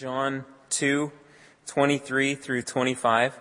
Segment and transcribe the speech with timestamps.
[0.00, 1.12] John 2,
[1.66, 3.38] 23 through 25.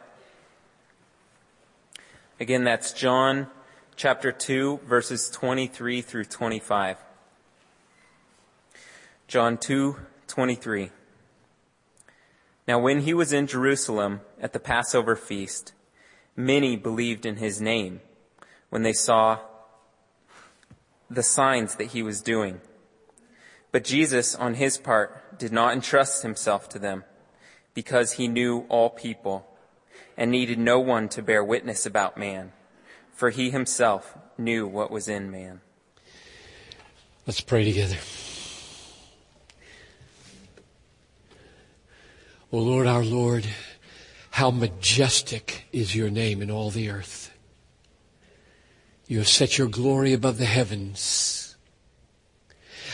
[2.38, 3.48] Again, that's John
[3.96, 6.98] chapter 2, verses 23 through 25.
[9.30, 9.96] John 2,
[10.28, 10.92] 23.
[12.68, 15.72] Now when he was in Jerusalem at the Passover feast,
[16.36, 18.02] many believed in his name
[18.70, 19.40] when they saw
[21.10, 22.60] the signs that he was doing.
[23.72, 27.04] But Jesus, on his part, did not entrust himself to them
[27.74, 29.46] because he knew all people
[30.18, 32.52] and needed no one to bear witness about man,
[33.14, 35.62] for he himself knew what was in man.
[37.28, 37.98] Let's pray together.
[42.52, 43.46] O oh Lord, our Lord,
[44.32, 47.32] how majestic is your name in all the earth.
[49.08, 51.39] You have set your glory above the heavens.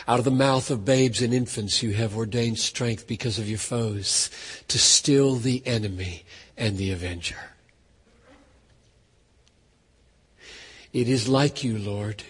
[0.08, 3.58] Out of the mouth of babes and infants you have ordained strength because of your
[3.58, 4.30] foes
[4.68, 6.24] to still the enemy
[6.56, 7.52] and the avenger.
[10.94, 12.24] It is like you, Lord,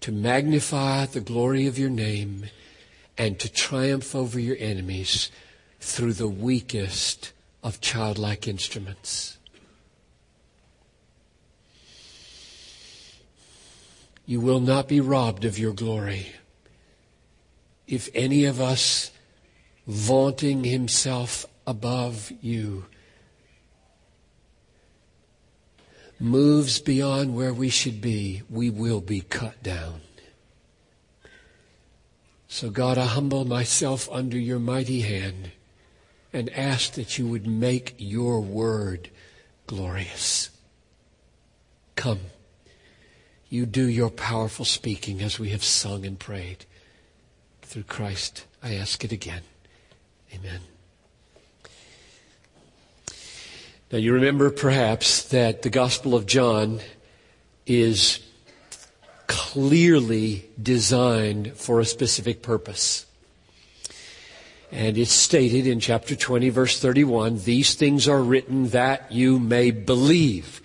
[0.00, 2.46] to magnify the glory of your name
[3.18, 5.32] and to triumph over your enemies
[5.80, 9.36] through the weakest of childlike instruments.
[14.24, 16.28] You will not be robbed of your glory
[17.88, 19.10] if any of us
[19.86, 22.84] vaunting himself above you
[26.20, 30.00] moves beyond where we should be, we will be cut down.
[32.48, 35.52] So God, I humble myself under your mighty hand
[36.32, 39.10] and ask that you would make your word
[39.66, 40.50] glorious.
[41.94, 42.20] Come.
[43.48, 46.66] You do your powerful speaking as we have sung and prayed.
[47.68, 49.42] Through Christ, I ask it again.
[50.34, 50.60] Amen.
[53.92, 56.80] Now you remember perhaps that the Gospel of John
[57.66, 58.20] is
[59.26, 63.04] clearly designed for a specific purpose.
[64.72, 69.72] And it's stated in chapter 20 verse 31, these things are written that you may
[69.72, 70.62] believe.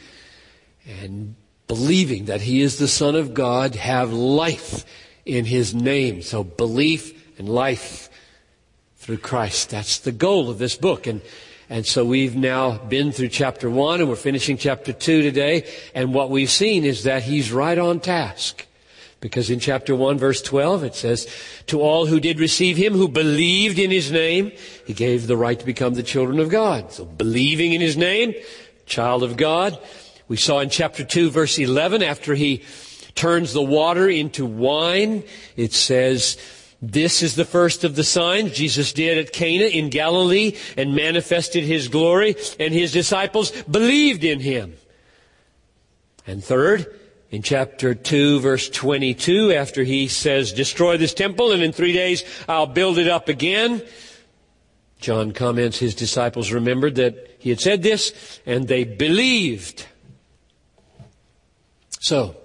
[1.01, 1.35] And
[1.67, 4.85] believing that He is the Son of God have life
[5.25, 6.21] in His name.
[6.21, 8.09] So belief and life
[8.97, 9.69] through Christ.
[9.69, 11.07] That's the goal of this book.
[11.07, 11.21] And,
[11.69, 15.69] and so we've now been through chapter one and we're finishing chapter two today.
[15.93, 18.65] And what we've seen is that He's right on task.
[19.19, 21.27] Because in chapter 1 verse 12 it says,
[21.67, 24.51] To all who did receive Him, who believed in His name,
[24.85, 26.91] He gave the right to become the children of God.
[26.91, 28.33] So believing in His name,
[28.85, 29.79] child of God.
[30.27, 32.63] We saw in chapter 2 verse 11 after He
[33.15, 35.23] turns the water into wine.
[35.55, 36.37] It says,
[36.81, 41.63] this is the first of the signs Jesus did at Cana in Galilee and manifested
[41.63, 44.75] his glory and his disciples believed in him.
[46.27, 46.99] And third,
[47.31, 52.25] in chapter 2 verse 22, after he says, destroy this temple and in three days
[52.49, 53.81] I'll build it up again,
[54.99, 59.85] John comments his disciples remembered that he had said this and they believed.
[62.01, 62.35] So,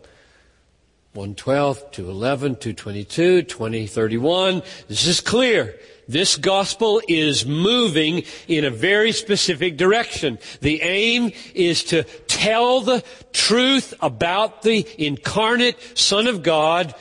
[1.19, 4.63] 112, 211, 222, 2031.
[4.87, 5.77] This is clear.
[6.07, 10.39] This gospel is moving in a very specific direction.
[10.61, 13.03] The aim is to tell the
[13.33, 16.95] truth about the incarnate Son of God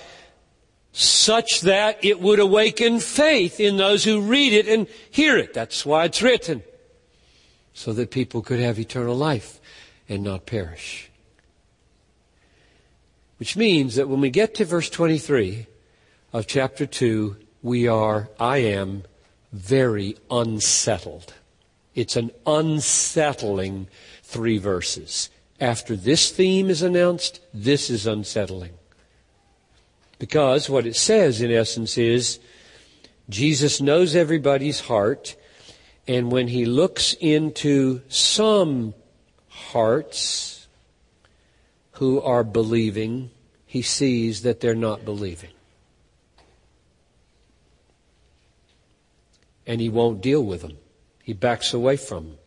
[0.94, 5.54] such that it would awaken faith in those who read it and hear it.
[5.54, 6.64] That's why it's written.
[7.76, 9.62] So that people could have eternal life
[10.10, 11.07] and not perish.
[13.38, 15.68] Which means that when we get to verse 23
[16.34, 19.04] of chapter 2, we are, I am,
[19.52, 21.34] very unsettled.
[21.94, 23.88] It's an unsettling
[24.24, 25.30] three verses.
[25.60, 28.74] After this theme is announced, this is unsettling.
[30.20, 32.40] Because what it says in essence is,
[33.30, 35.36] Jesus knows everybody's heart,
[36.08, 38.94] and when he looks into some
[39.50, 40.57] hearts,
[41.98, 43.32] who are believing,
[43.66, 45.50] he sees that they're not believing.
[49.66, 50.78] And he won't deal with them.
[51.24, 52.38] He backs away from them.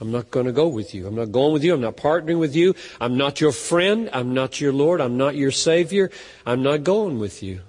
[0.00, 1.06] I'm not going to go with you.
[1.06, 1.74] I'm not going with you.
[1.74, 2.74] I'm not partnering with you.
[3.00, 4.10] I'm not your friend.
[4.12, 5.00] I'm not your Lord.
[5.00, 6.10] I'm not your Savior.
[6.44, 7.60] I'm not going with you.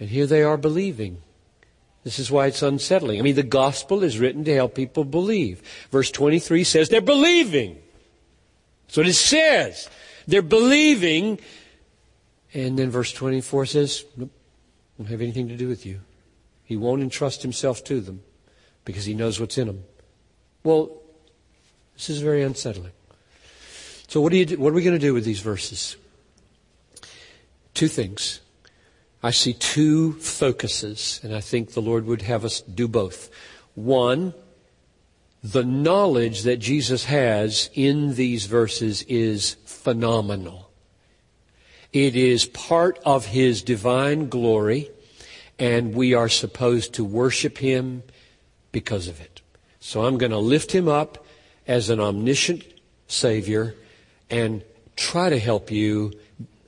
[0.00, 1.20] And here they are believing.
[2.02, 3.18] This is why it's unsettling.
[3.18, 5.62] I mean, the gospel is written to help people believe.
[5.90, 7.78] Verse 23 says they're believing.
[8.94, 9.90] That's what it says.
[10.28, 11.40] They're believing.
[12.52, 14.30] And then verse 24 says, nope,
[14.96, 16.02] don't have anything to do with you.
[16.62, 18.22] He won't entrust himself to them
[18.84, 19.82] because he knows what's in them.
[20.62, 21.02] Well,
[21.94, 22.92] this is very unsettling.
[24.06, 25.96] So what, do you do, what are we going to do with these verses?
[27.74, 28.42] Two things.
[29.24, 33.28] I see two focuses, and I think the Lord would have us do both.
[33.74, 34.34] One,
[35.44, 40.70] the knowledge that Jesus has in these verses is phenomenal.
[41.92, 44.90] It is part of His divine glory,
[45.58, 48.02] and we are supposed to worship Him
[48.72, 49.42] because of it.
[49.80, 51.26] So I'm going to lift Him up
[51.68, 52.64] as an omniscient
[53.06, 53.74] Savior
[54.30, 54.64] and
[54.96, 56.14] try to help you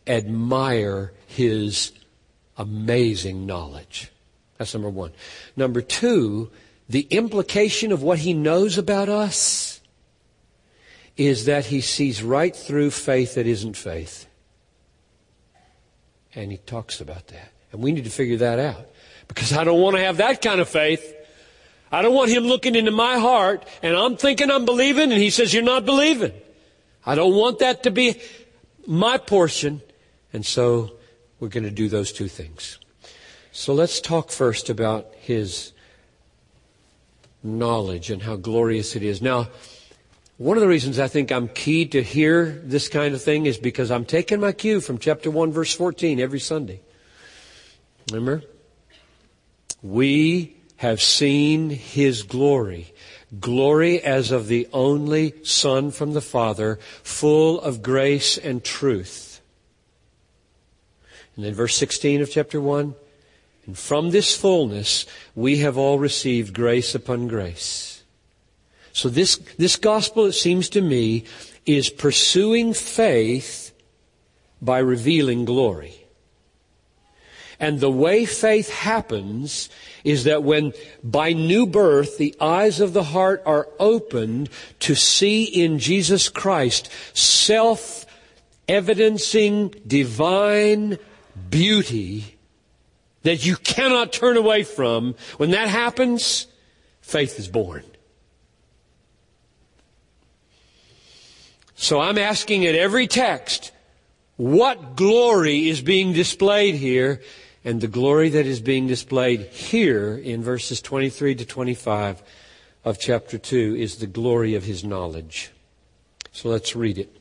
[0.06, 1.92] admire His
[2.58, 4.12] amazing knowledge.
[4.58, 5.12] That's number one.
[5.56, 6.50] Number two,
[6.88, 9.80] the implication of what He knows about us
[11.16, 14.26] is that He sees right through faith that isn't faith.
[16.34, 17.52] And He talks about that.
[17.72, 18.86] And we need to figure that out.
[19.28, 21.14] Because I don't want to have that kind of faith.
[21.90, 25.30] I don't want him looking into my heart and I'm thinking I'm believing and he
[25.30, 26.32] says you're not believing.
[27.04, 28.20] I don't want that to be
[28.86, 29.82] my portion.
[30.32, 30.92] And so
[31.38, 32.78] we're going to do those two things.
[33.52, 35.72] So let's talk first about his
[37.46, 39.22] knowledge and how glorious it is.
[39.22, 39.48] Now,
[40.38, 43.56] one of the reasons I think I'm key to hear this kind of thing is
[43.56, 46.80] because I'm taking my cue from chapter 1 verse 14 every Sunday.
[48.12, 48.42] Remember?
[49.82, 52.92] We have seen His glory.
[53.40, 59.40] Glory as of the only Son from the Father, full of grace and truth.
[61.34, 62.94] And then verse 16 of chapter 1,
[63.66, 68.04] and from this fullness we have all received grace upon grace.
[68.92, 71.24] So this, this gospel, it seems to me,
[71.66, 73.74] is pursuing faith
[74.62, 75.94] by revealing glory.
[77.58, 79.68] And the way faith happens
[80.04, 80.72] is that when
[81.02, 86.90] by new birth the eyes of the heart are opened to see in Jesus Christ
[87.14, 88.06] self
[88.68, 90.98] evidencing divine
[91.50, 92.35] beauty
[93.26, 96.46] that you cannot turn away from, when that happens,
[97.00, 97.82] faith is born.
[101.74, 103.72] So I'm asking at every text,
[104.36, 107.20] what glory is being displayed here?
[107.64, 112.22] And the glory that is being displayed here in verses 23 to 25
[112.84, 115.50] of chapter 2 is the glory of his knowledge.
[116.30, 117.16] So let's read it.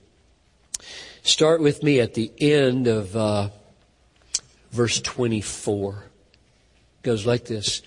[1.24, 3.50] Start with me at the end of uh,
[4.76, 6.06] verse 24.
[7.04, 7.82] Goes like this.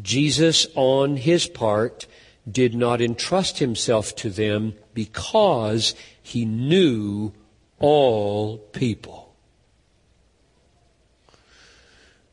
[0.00, 2.06] Jesus, on his part,
[2.50, 7.32] did not entrust himself to them because he knew
[7.78, 9.28] all people.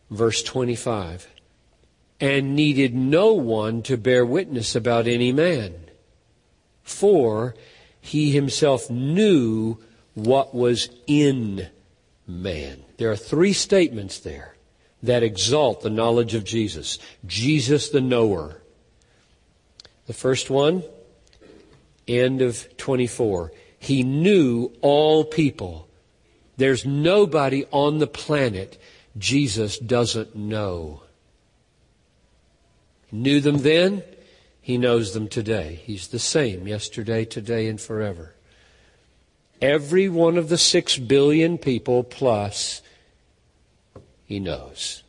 [0.09, 1.27] verse 25,
[2.19, 5.73] and needed no one to bear witness about any man,
[6.83, 7.55] for
[7.99, 9.77] he himself knew
[10.13, 11.67] what was in
[12.27, 12.84] man.
[12.97, 14.55] There are three statements there
[15.03, 16.97] that exalt the knowledge of Jesus.
[17.25, 18.61] Jesus the knower.
[20.07, 20.83] The first one,
[22.07, 23.51] end of 24.
[23.79, 25.87] He knew all people.
[26.57, 28.79] There's nobody on the planet
[29.17, 31.03] Jesus doesn't know.
[33.11, 34.03] Knew them then,
[34.61, 35.81] he knows them today.
[35.85, 38.33] He's the same yesterday, today, and forever.
[39.61, 42.81] Every one of the six billion people plus,
[44.25, 45.03] he knows.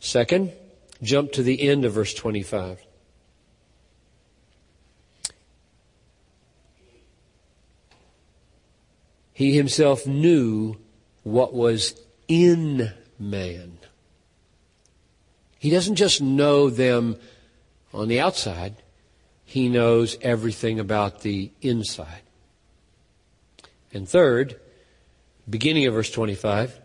[0.00, 0.52] Second,
[1.02, 2.80] jump to the end of verse 25.
[9.32, 10.76] He himself knew
[11.22, 11.98] what was
[12.28, 13.78] in man.
[15.58, 17.16] He doesn't just know them
[17.94, 18.76] on the outside,
[19.44, 22.22] he knows everything about the inside.
[23.92, 24.58] And third,
[25.48, 26.80] beginning of verse 25,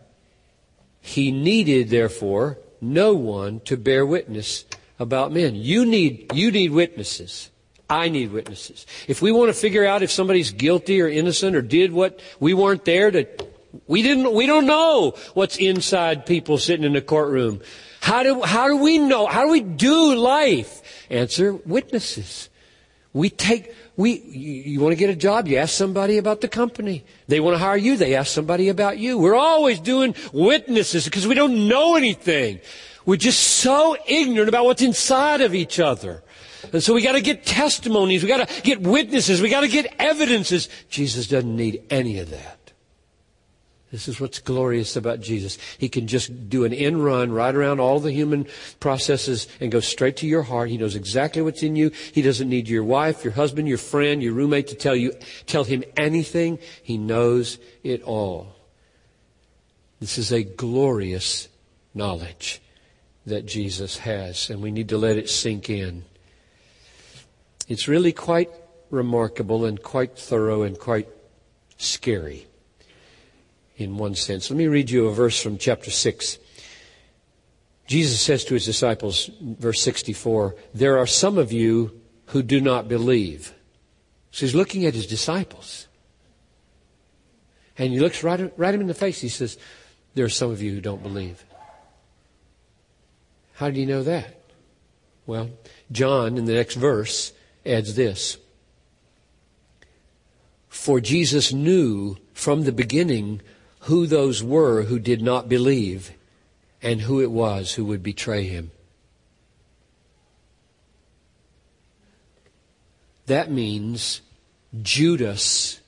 [1.02, 4.66] he needed therefore no one to bear witness
[5.00, 5.56] about men.
[5.56, 7.50] You need, you need witnesses.
[7.90, 8.86] I need witnesses.
[9.08, 12.54] If we want to figure out if somebody's guilty or innocent or did what we
[12.54, 13.26] weren't there to
[13.86, 17.62] we didn't, we don't know what's inside people sitting in the courtroom.
[18.02, 19.28] How do, how do we know?
[19.28, 20.82] How do we do life?
[21.10, 22.50] Answer, witnesses.
[23.14, 26.48] We take, we, you, you want to get a job, you ask somebody about the
[26.48, 27.04] company.
[27.28, 29.18] They want to hire you, they ask somebody about you.
[29.18, 32.62] We're always doing witnesses because we don't know anything.
[33.06, 36.24] We're just so ignorant about what's inside of each other.
[36.72, 40.70] And so we gotta get testimonies, we gotta get witnesses, we gotta get evidences.
[40.90, 42.57] Jesus doesn't need any of that.
[43.92, 45.58] This is what's glorious about Jesus.
[45.78, 48.46] He can just do an in run right around all the human
[48.82, 50.70] processes and go straight to your heart.
[50.70, 51.92] He knows exactly what's in you.
[52.12, 55.14] He doesn't need your wife, your husband, your friend, your roommate to tell you,
[55.46, 56.60] tell him anything.
[56.84, 58.56] He knows it all.
[60.02, 61.48] This is a glorious
[61.94, 62.62] knowledge
[63.26, 66.04] that Jesus has, and we need to let it sink in.
[67.70, 68.50] It's really quite
[68.90, 71.08] remarkable and quite thorough and quite
[71.78, 72.47] scary
[73.78, 74.50] in one sense.
[74.50, 76.40] Let me read you a verse from chapter 6.
[77.86, 82.88] Jesus says to his disciples, verse 64, There are some of you who do not
[82.88, 83.54] believe.
[84.32, 85.88] So he's looking at his disciples.
[87.78, 89.22] And he looks right, right him in the face.
[89.22, 89.58] He says,
[90.16, 91.46] There are some of you who don't believe.
[93.54, 94.42] How do you know that?
[95.26, 95.50] Well,
[95.92, 97.32] John in the next verse
[97.66, 98.38] adds this.
[100.68, 103.42] For Jesus knew from the beginning
[103.88, 106.12] who those were who did not believe
[106.82, 108.70] and who it was who would betray him.
[113.28, 114.20] That means
[114.82, 115.80] Judas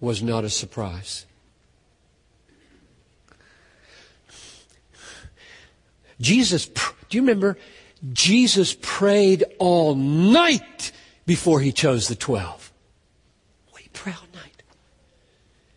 [0.00, 1.26] was not a surprise.
[6.22, 7.58] Jesus, do you remember?
[8.14, 10.90] Jesus prayed all night
[11.26, 12.72] before he chose the twelve.
[13.74, 14.62] We pray all night.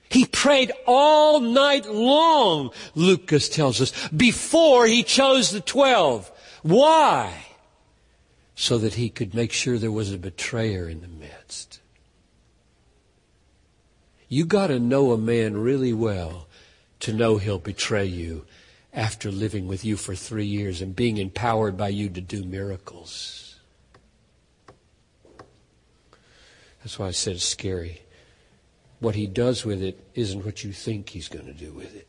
[0.10, 6.30] He prayed all night long, Lucas tells us, before he chose the twelve.
[6.64, 7.46] Why?
[8.54, 11.80] So that he could make sure there was a betrayer in the midst.
[14.28, 16.50] You gotta know a man really well
[17.00, 18.46] to know he'll betray you
[18.92, 23.56] after living with you for three years and being empowered by you to do miracles.
[26.80, 28.03] That's why I said it's scary.
[29.04, 32.08] What he does with it isn't what you think he's going to do with it.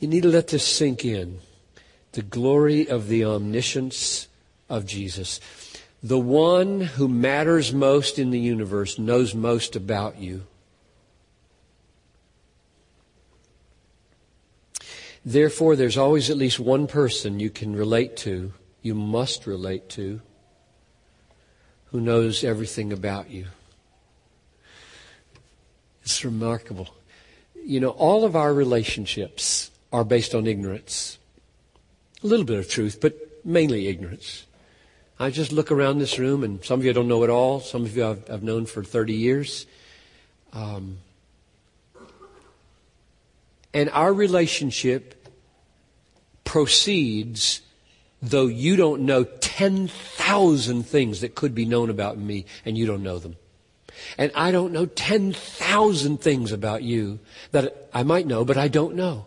[0.00, 1.40] You need to let this sink in.
[2.12, 4.28] The glory of the omniscience
[4.70, 5.40] of Jesus.
[6.02, 10.46] The one who matters most in the universe knows most about you.
[15.22, 20.22] Therefore, there's always at least one person you can relate to, you must relate to,
[21.90, 23.46] who knows everything about you.
[26.02, 26.88] It's remarkable.
[27.54, 31.18] You know, all of our relationships are based on ignorance.
[32.22, 34.46] A little bit of truth, but mainly ignorance.
[35.18, 37.60] I just look around this room, and some of you don't know it all.
[37.60, 39.66] Some of you I've, I've known for 30 years.
[40.52, 40.98] Um,
[43.74, 45.28] and our relationship
[46.44, 47.60] proceeds
[48.22, 49.90] though you don't know 10,000
[50.82, 53.36] things that could be known about me and you don't know them.
[54.18, 57.18] And I don't know 10,000 things about you
[57.52, 59.26] that I might know, but I don't know.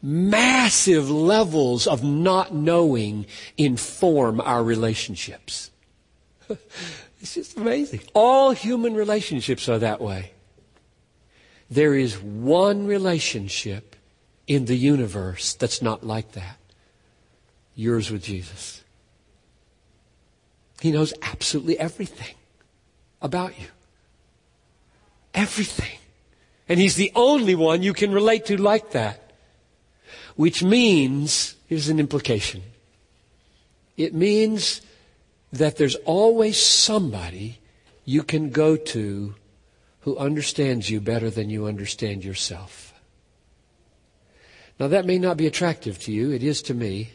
[0.00, 5.70] Massive levels of not knowing inform our relationships.
[7.20, 8.00] it's just amazing.
[8.14, 10.32] All human relationships are that way.
[11.70, 13.96] There is one relationship
[14.46, 16.56] in the universe that's not like that.
[17.74, 18.77] Yours with Jesus.
[20.80, 22.34] He knows absolutely everything
[23.20, 23.66] about you.
[25.34, 25.98] Everything.
[26.68, 29.32] And He's the only one you can relate to like that.
[30.36, 32.62] Which means, here's an implication.
[33.96, 34.80] It means
[35.52, 37.58] that there's always somebody
[38.04, 39.34] you can go to
[40.00, 42.94] who understands you better than you understand yourself.
[44.78, 46.30] Now that may not be attractive to you.
[46.30, 47.10] It is to me.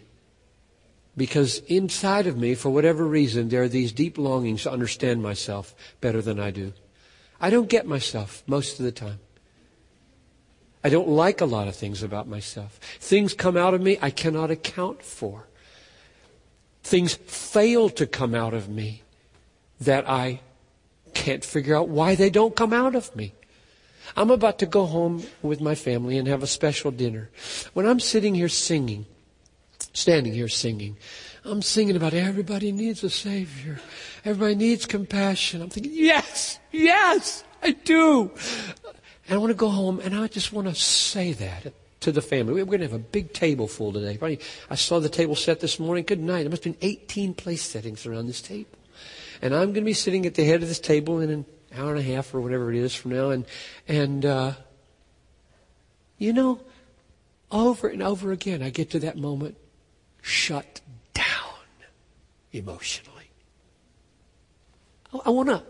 [1.15, 5.75] Because inside of me, for whatever reason, there are these deep longings to understand myself
[6.01, 6.73] better than I do.
[7.39, 9.19] I don't get myself most of the time.
[10.83, 12.79] I don't like a lot of things about myself.
[12.99, 15.47] Things come out of me I cannot account for.
[16.83, 19.03] Things fail to come out of me
[19.79, 20.41] that I
[21.13, 23.33] can't figure out why they don't come out of me.
[24.17, 27.29] I'm about to go home with my family and have a special dinner.
[27.73, 29.05] When I'm sitting here singing,
[29.93, 30.97] standing here singing,
[31.45, 33.79] I'm singing about everybody needs a Savior.
[34.25, 35.61] Everybody needs compassion.
[35.61, 38.31] I'm thinking, yes, yes, I do.
[39.27, 42.21] And I want to go home and I just want to say that to the
[42.21, 42.53] family.
[42.53, 44.39] We're going to have a big table full today.
[44.69, 46.03] I saw the table set this morning.
[46.03, 46.43] Good night.
[46.43, 48.77] There must have been 18 place settings around this table.
[49.41, 51.45] And I'm going to be sitting at the head of this table in an
[51.75, 53.31] hour and a half or whatever it is from now.
[53.31, 53.45] And,
[53.87, 54.53] and, uh,
[56.17, 56.61] you know,
[57.51, 59.57] over and over again, I get to that moment
[60.23, 60.81] shut
[61.13, 61.25] down
[62.51, 63.29] emotionally.
[65.25, 65.61] I, want to,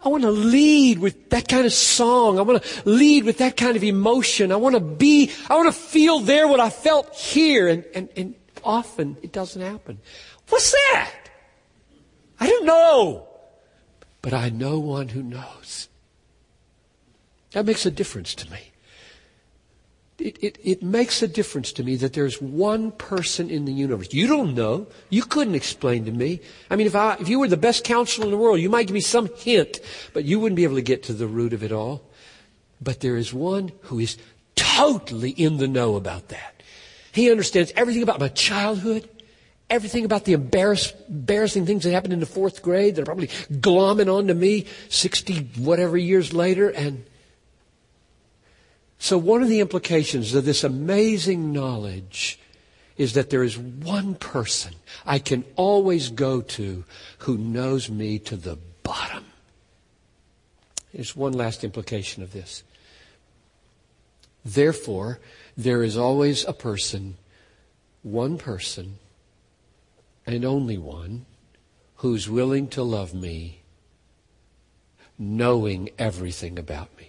[0.00, 2.38] I want to lead with that kind of song.
[2.38, 4.52] I want to lead with that kind of emotion.
[4.52, 7.66] I want to be, I want to feel there what I felt here.
[7.66, 9.98] And, and, and often it doesn't happen.
[10.48, 11.12] What's that?
[12.38, 13.26] I don't know.
[14.20, 15.88] But I know one who knows.
[17.52, 18.67] That makes a difference to me.
[20.18, 24.12] It, it, it, makes a difference to me that there's one person in the universe.
[24.12, 24.88] You don't know.
[25.10, 26.40] You couldn't explain to me.
[26.68, 28.88] I mean, if, I, if you were the best counselor in the world, you might
[28.88, 29.78] give me some hint,
[30.12, 32.02] but you wouldn't be able to get to the root of it all.
[32.80, 34.16] But there is one who is
[34.56, 36.62] totally in the know about that.
[37.12, 39.08] He understands everything about my childhood,
[39.70, 43.28] everything about the embarrass, embarrassing things that happened in the fourth grade that are probably
[43.28, 47.04] glomming onto me 60 whatever years later, and
[48.98, 52.38] so one of the implications of this amazing knowledge
[52.96, 54.74] is that there is one person
[55.06, 56.84] I can always go to
[57.18, 59.24] who knows me to the bottom.
[60.92, 62.64] There's one last implication of this.
[64.44, 65.20] Therefore,
[65.56, 67.16] there is always a person,
[68.02, 68.98] one person,
[70.26, 71.26] and only one,
[71.96, 73.60] who's willing to love me,
[75.18, 77.07] knowing everything about me.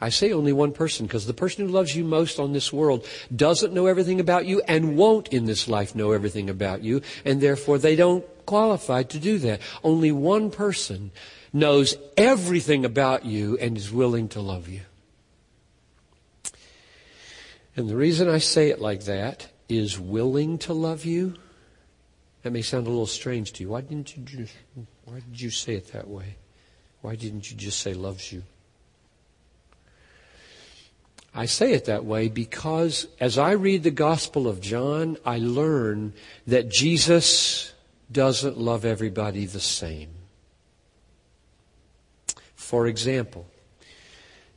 [0.00, 3.06] I say only one person because the person who loves you most on this world
[3.34, 7.40] doesn't know everything about you and won't in this life know everything about you, and
[7.40, 9.60] therefore they don't qualify to do that.
[9.82, 11.10] Only one person
[11.52, 14.80] knows everything about you and is willing to love you.
[17.76, 21.34] And the reason I say it like that is willing to love you.
[22.42, 23.70] That may sound a little strange to you.
[23.70, 24.46] Why didn't you
[25.04, 26.36] why did you say it that way?
[27.00, 28.42] Why didn't you just say loves you?
[31.34, 36.14] I say it that way because as I read the Gospel of John, I learn
[36.46, 37.72] that Jesus
[38.10, 40.08] doesn't love everybody the same.
[42.54, 43.46] For example,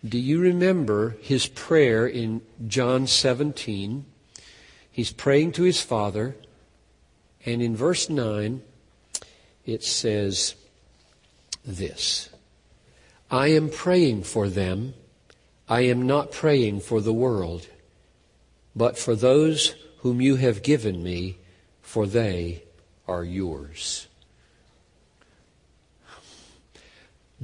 [0.04, 4.06] do you remember his prayer in John 17?
[4.92, 6.36] He's praying to his Father,
[7.46, 8.62] and in verse 9,
[9.66, 10.56] it says
[11.64, 12.30] this
[13.30, 14.94] I am praying for them
[15.72, 17.66] I am not praying for the world,
[18.76, 21.38] but for those whom you have given me,
[21.82, 22.64] for they
[23.08, 24.10] are yours.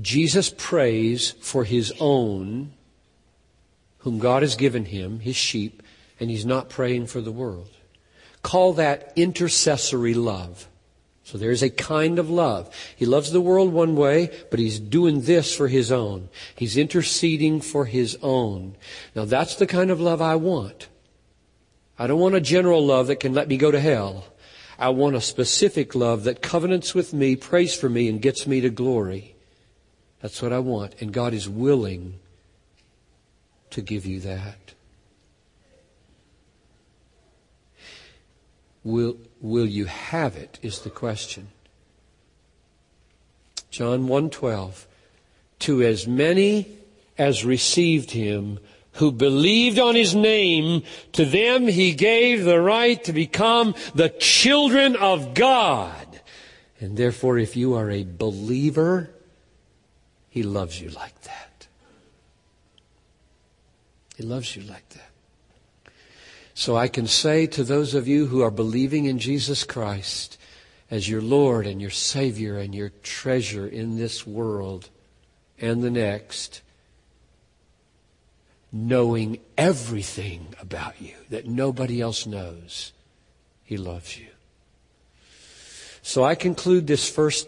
[0.02, 2.74] Jesus prays for his own,
[4.00, 5.82] whom God has given him, his sheep,
[6.20, 7.70] and he's not praying for the world.
[8.44, 10.68] Call that intercessory love.
[11.28, 12.74] So there's a kind of love.
[12.96, 16.30] He loves the world one way, but he's doing this for his own.
[16.56, 18.78] He's interceding for his own.
[19.14, 20.88] Now that's the kind of love I want.
[22.00, 24.24] I don't want a general love that can let me go to hell.
[24.80, 28.62] I want a specific love that covenants with me, prays for me, and gets me
[28.62, 29.36] to glory.
[30.22, 30.96] That's what I want.
[31.02, 32.20] And God is willing
[33.72, 34.76] to give you that.
[38.86, 41.50] Will, will you have it is the question.
[43.70, 44.86] John 1:12
[45.60, 46.68] To as many
[47.18, 48.60] as received him
[48.94, 54.96] who believed on his name to them he gave the right to become the children
[54.96, 56.22] of God.
[56.80, 59.12] And therefore if you are a believer
[60.30, 61.68] he loves you like that.
[64.16, 65.07] He loves you like that.
[66.58, 70.40] So I can say to those of you who are believing in Jesus Christ
[70.90, 74.90] as your Lord and your Savior and your treasure in this world
[75.62, 76.64] and the next,
[78.72, 82.92] knowing everything about you that nobody else knows,
[83.64, 84.30] He loves you.
[86.02, 87.48] So I conclude this first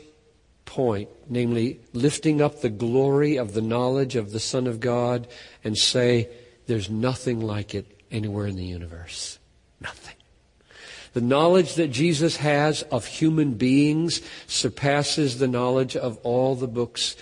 [0.65, 5.27] point, namely lifting up the glory of the knowledge of the Son of God
[5.63, 6.29] and say,
[6.67, 9.39] there's nothing like it anywhere in the universe.
[9.81, 10.15] Nothing.
[11.13, 17.15] The knowledge that Jesus has of human beings surpasses the knowledge of all the books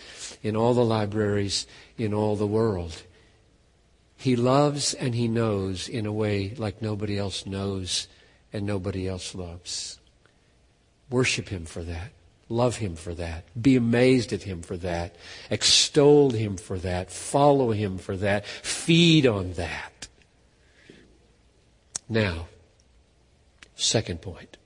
[0.43, 1.65] in all the libraries
[1.97, 3.03] in all the world.
[4.17, 8.07] He loves and he knows in a way like nobody else knows
[8.51, 9.99] and nobody else loves.
[11.09, 12.11] Worship him for that.
[12.49, 13.43] Love him for that.
[13.61, 15.15] Be amazed at him for that.
[15.49, 17.11] Extol him for that.
[17.11, 18.45] Follow him for that.
[18.45, 19.96] Feed on that.
[22.09, 22.47] Now,
[23.75, 24.57] second point.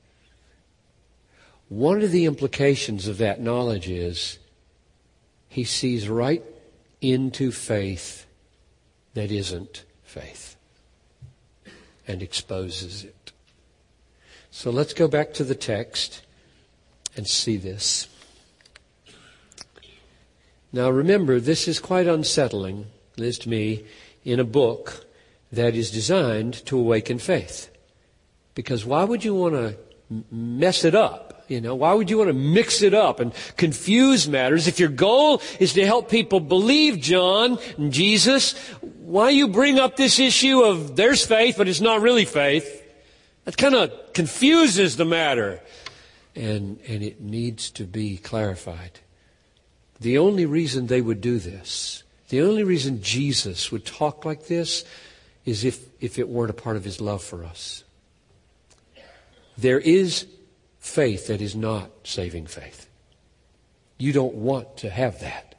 [1.70, 4.40] One of the implications of that knowledge is
[5.48, 6.44] he sees right
[7.00, 8.26] into faith
[9.14, 10.56] that isn't faith
[12.08, 13.32] and exposes it.
[14.52, 16.24] So let's go back to the text
[17.16, 18.08] and see this.
[20.74, 23.86] Now remember, this is quite unsettling, at least to me,
[24.24, 25.06] in a book
[25.52, 27.70] that is designed to awaken faith.
[28.56, 29.78] Because why would you want to
[30.32, 31.46] mess it up?
[31.48, 34.68] You know, why would you want to mix it up and confuse matters?
[34.68, 38.58] If your goal is to help people believe John and Jesus,
[39.02, 42.78] why you bring up this issue of there's faith, but it's not really faith?
[43.44, 45.62] That kind of confuses the matter.
[46.36, 49.02] And, and it needs to be clarified.
[50.00, 54.86] The only reason they would do this, the only reason Jesus would talk like this
[55.46, 57.84] is if, if it weren't a part of his love for us.
[59.58, 60.28] There is
[60.80, 62.88] faith that is not saving faith.
[63.98, 65.56] You don't want to have that.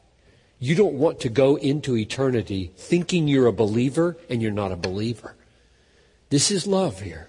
[0.59, 4.77] You don't want to go into eternity thinking you're a believer and you're not a
[4.77, 5.35] believer.
[6.31, 7.29] This is love here.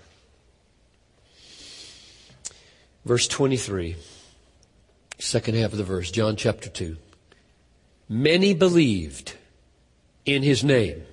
[3.05, 3.97] Verse 23,
[5.19, 6.95] second half of the verse, John chapter 2.
[8.07, 9.33] Many believed
[10.25, 11.03] in his name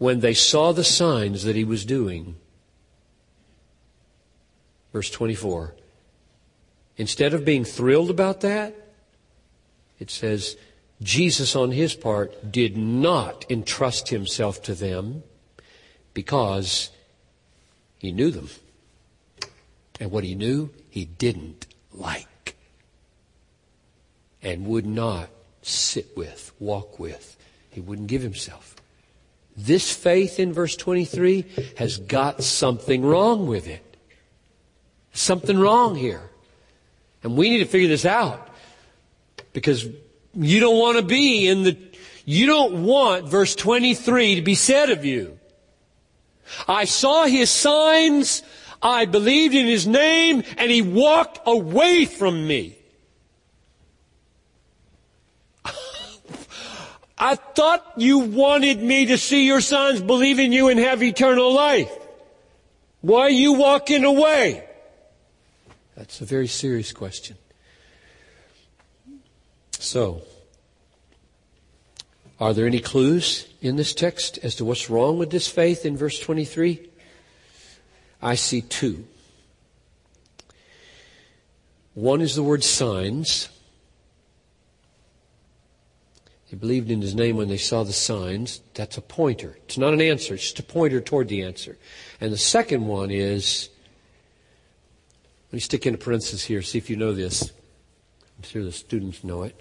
[0.00, 2.34] when they saw the signs that he was doing.
[4.94, 5.74] Verse 24.
[6.96, 8.74] Instead of being thrilled about that,
[9.98, 10.56] it says,
[11.02, 15.22] Jesus on his part did not entrust himself to them
[16.14, 16.88] because
[17.98, 18.48] he knew them.
[20.00, 22.56] And what he knew, he didn't like.
[24.42, 25.28] And would not
[25.60, 27.36] sit with, walk with.
[27.68, 28.76] He wouldn't give himself.
[29.56, 31.44] This faith in verse 23
[31.76, 33.84] has got something wrong with it.
[35.12, 36.30] Something wrong here.
[37.22, 38.48] And we need to figure this out.
[39.52, 39.86] Because
[40.34, 41.76] you don't want to be in the,
[42.24, 45.38] you don't want verse 23 to be said of you.
[46.66, 48.42] I saw his signs,
[48.82, 52.79] I believed in his name, and he walked away from me.
[57.22, 61.52] I thought you wanted me to see your sons believe in you and have eternal
[61.52, 61.92] life.
[63.02, 64.66] Why are you walking away?
[65.96, 67.36] That's a very serious question.
[69.78, 70.22] So,
[72.40, 75.98] are there any clues in this text as to what's wrong with this faith in
[75.98, 76.88] verse 23?
[78.22, 79.06] I see two.
[81.92, 83.50] One is the word signs.
[86.50, 88.60] They believed in his name when they saw the signs.
[88.74, 89.56] That's a pointer.
[89.66, 91.78] It's not an answer, it's just a pointer toward the answer.
[92.20, 93.68] And the second one is,
[95.48, 97.52] let me stick in a parenthesis here, see if you know this.
[98.36, 99.60] I'm sure the students know it,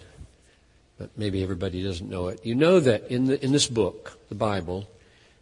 [0.98, 2.44] but maybe everybody doesn't know it.
[2.44, 4.90] You know that in, the, in this book, the Bible,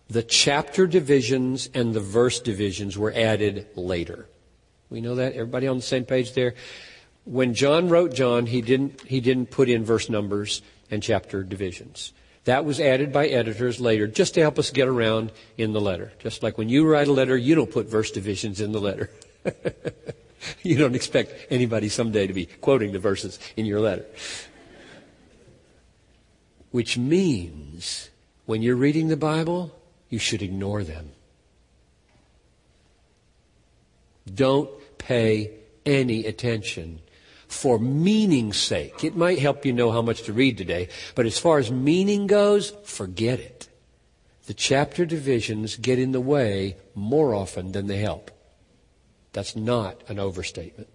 [0.10, 4.28] the chapter divisions and the verse divisions were added later.
[4.90, 5.34] We know that?
[5.34, 6.56] Everybody on the same page there?
[7.24, 12.14] When John wrote John, he didn't, he didn't put in verse numbers and chapter divisions.
[12.46, 16.14] That was added by editors later just to help us get around in the letter.
[16.20, 19.10] Just like when you write a letter, you don't put verse divisions in the letter.
[20.64, 24.06] you don't expect anybody someday to be quoting the verses in your letter.
[26.72, 28.10] Which means
[28.46, 29.78] when you're reading the Bible,
[30.10, 31.12] you should ignore them.
[34.34, 35.52] Don't pay
[35.86, 37.02] any attention
[37.48, 39.04] for meaning's sake.
[39.04, 42.28] It might help you know how much to read today, but as far as meaning
[42.28, 43.70] goes, forget it.
[44.46, 48.32] The chapter divisions get in the way more often than they help.
[49.34, 50.90] That's not an overstatement.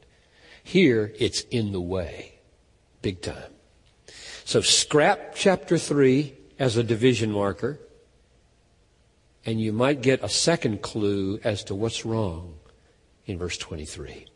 [0.65, 2.39] Here, it's in the way.
[3.03, 3.53] Big time.
[4.45, 7.79] So scrap chapter 3 as a division marker
[9.45, 12.55] and you might get a second clue as to what's wrong
[13.27, 14.27] in verse 23.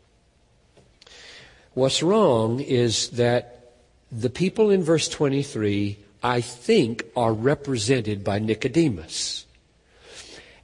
[1.77, 3.75] What's wrong is that
[4.11, 9.45] the people in verse 23, I think, are represented by Nicodemus.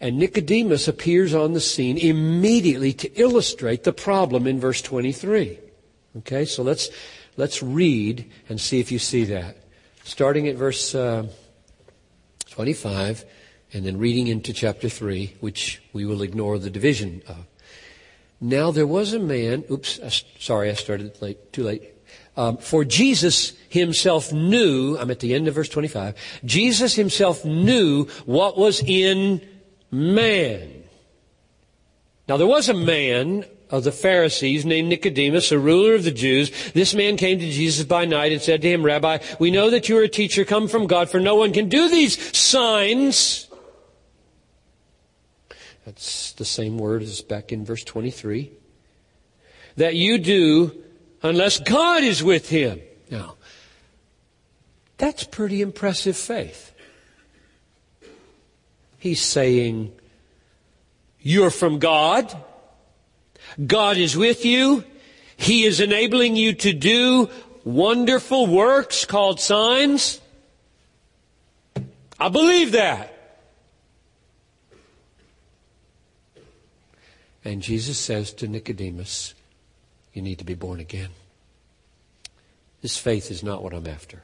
[0.01, 5.59] And Nicodemus appears on the scene immediately to illustrate the problem in verse 23.
[6.17, 6.89] Okay, so let's,
[7.37, 9.57] let's read and see if you see that.
[10.05, 11.27] Starting at verse uh,
[12.49, 13.23] 25
[13.71, 17.45] and then reading into chapter 3, which we will ignore the division of.
[18.43, 20.01] Now there was a man, oops,
[20.37, 21.93] sorry, I started late, too late.
[22.35, 28.05] Um, for Jesus himself knew, I'm at the end of verse 25, Jesus himself knew
[28.25, 29.39] what was in
[29.91, 30.83] man.
[32.27, 36.51] Now there was a man of the Pharisees named Nicodemus, a ruler of the Jews.
[36.73, 39.87] This man came to Jesus by night and said to him, Rabbi, we know that
[39.87, 43.47] you are a teacher come from God, for no one can do these signs
[45.85, 48.51] that's the same word as back in verse 23.
[49.75, 50.83] That you do
[51.21, 52.81] unless God is with him.
[53.09, 53.35] Now,
[54.97, 56.73] That's pretty impressive faith.
[58.97, 59.91] He's saying,
[61.19, 62.33] You're from God.
[63.65, 64.83] God is with you.
[65.35, 67.29] He is enabling you to do
[67.63, 70.21] wonderful works called signs.
[72.19, 73.12] I believe that.
[77.45, 79.33] And Jesus says to Nicodemus,
[80.13, 81.09] You need to be born again.
[82.81, 84.23] This faith is not what I'm after.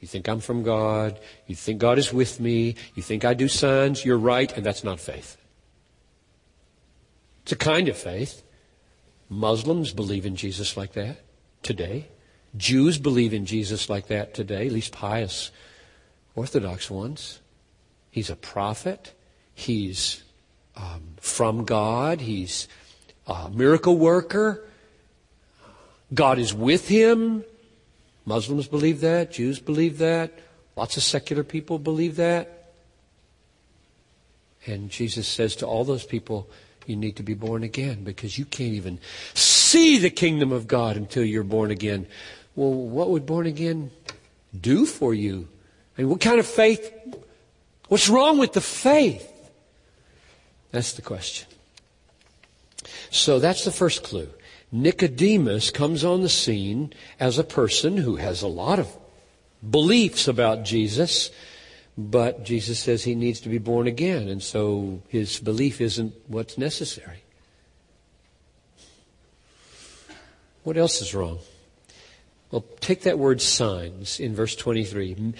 [0.00, 1.18] You think I'm from God.
[1.46, 2.76] You think God is with me.
[2.94, 4.04] You think I do signs.
[4.04, 5.38] You're right, and that's not faith.
[7.42, 8.42] It's a kind of faith.
[9.28, 11.18] Muslims believe in Jesus like that
[11.62, 12.08] today.
[12.56, 15.50] Jews believe in Jesus like that today, at least pious
[16.34, 17.40] Orthodox ones.
[18.10, 19.12] He's a prophet.
[19.54, 20.22] He's
[20.76, 22.20] um, from God.
[22.20, 22.68] He's
[23.26, 24.64] a miracle worker.
[26.12, 27.44] God is with him.
[28.24, 29.32] Muslims believe that.
[29.32, 30.32] Jews believe that.
[30.76, 32.72] Lots of secular people believe that.
[34.66, 36.48] And Jesus says to all those people,
[36.86, 38.98] you need to be born again because you can't even
[39.34, 42.06] see the kingdom of God until you're born again.
[42.56, 43.90] Well, what would born again
[44.58, 45.48] do for you?
[45.96, 46.92] I mean, what kind of faith?
[47.88, 49.30] What's wrong with the faith?
[50.74, 51.46] That's the question.
[53.08, 54.28] So that's the first clue.
[54.72, 58.88] Nicodemus comes on the scene as a person who has a lot of
[59.70, 61.30] beliefs about Jesus,
[61.96, 66.58] but Jesus says he needs to be born again, and so his belief isn't what's
[66.58, 67.22] necessary.
[70.64, 71.38] What else is wrong?
[72.50, 75.34] Well, take that word signs in verse 23.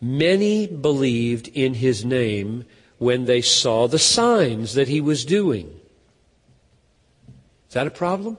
[0.00, 2.64] Many believed in his name
[3.00, 5.66] when they saw the signs that he was doing.
[7.66, 8.36] Is that a problem?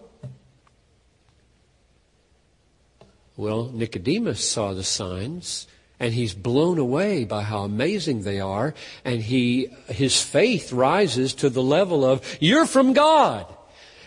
[3.35, 5.65] Well, Nicodemus saw the signs
[5.99, 11.49] and he's blown away by how amazing they are and he his faith rises to
[11.49, 13.47] the level of you're from God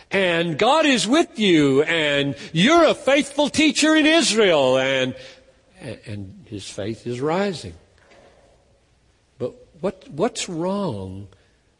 [0.09, 5.15] and God is with you and you're a faithful teacher in Israel and
[5.81, 7.73] and his faith is rising.
[9.81, 11.27] What what's wrong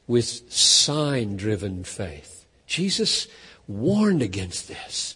[0.08, 2.46] with sign driven faith?
[2.68, 3.28] Jesus
[3.68, 5.16] warned against this.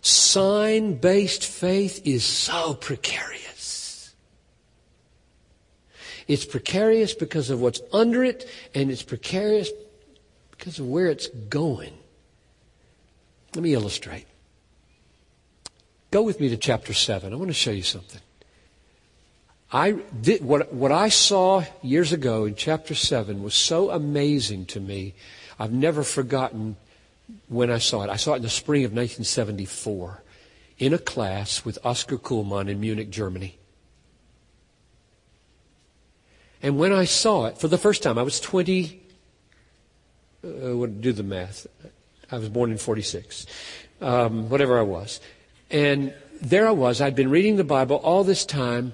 [0.00, 4.14] Sign based faith is so precarious.
[6.28, 9.70] It's precarious because of what's under it, and it's precarious
[10.50, 11.92] because of where it's going.
[13.54, 14.26] Let me illustrate.
[16.10, 17.32] Go with me to chapter 7.
[17.32, 18.20] I want to show you something.
[19.72, 24.80] I did, what, what I saw years ago in chapter 7 was so amazing to
[24.80, 25.14] me.
[25.58, 26.76] I've never forgotten
[27.48, 28.10] when I saw it.
[28.10, 30.22] I saw it in the spring of 1974
[30.78, 33.56] in a class with Oscar Cullmann in Munich, Germany.
[36.62, 39.00] And when I saw it for the first time, I was 20,
[40.44, 41.66] uh, do the math.
[42.30, 43.46] I was born in 46,
[44.00, 45.20] um, whatever I was.
[45.70, 47.00] And there I was.
[47.00, 48.92] I'd been reading the Bible all this time,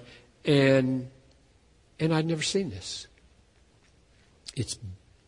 [0.49, 1.11] and,
[2.01, 3.07] and I'd never seen this.
[4.57, 4.79] It's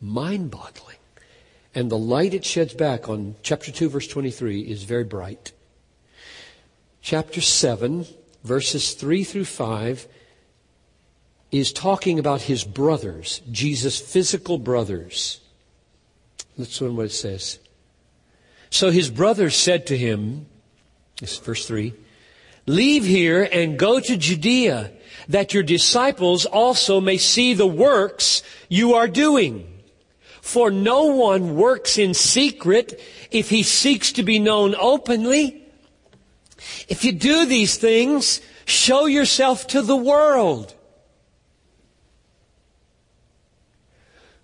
[0.01, 0.97] mind boggling.
[1.75, 5.53] And the light it sheds back on chapter 2, verse 23 is very bright.
[7.03, 8.07] Chapter 7,
[8.43, 10.09] verses 3 through 5
[11.53, 15.41] is talking about his brothers, Jesus' physical brothers.
[16.57, 17.59] Let's Listen what it says.
[18.71, 20.47] So his brothers said to him,
[21.21, 21.93] this is verse 3,
[22.71, 24.93] Leave here and go to Judea,
[25.27, 29.67] that your disciples also may see the works you are doing.
[30.41, 33.01] For no one works in secret
[33.33, 35.67] if he seeks to be known openly.
[36.89, 40.73] If you do these things, show yourself to the world.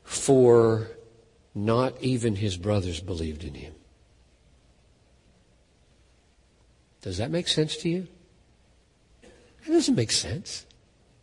[0.03, 0.89] For
[1.55, 3.75] not even his brothers believed in him.
[7.03, 8.09] Does that make sense to you?
[9.67, 10.65] It doesn't make sense.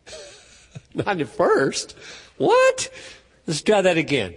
[0.94, 1.96] not at first.
[2.36, 2.90] What?
[3.46, 4.34] Let's try that again.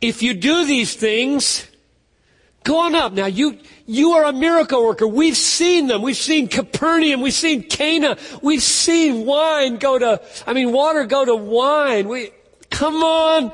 [0.00, 1.66] If you do these things,
[2.64, 3.12] go on up.
[3.12, 5.06] Now you, you are a miracle worker.
[5.06, 6.02] We've seen them.
[6.02, 7.20] We've seen Capernaum.
[7.20, 8.18] We've seen Cana.
[8.42, 12.08] We've seen wine go to, I mean, water go to wine.
[12.08, 12.30] We,
[12.70, 13.52] come on,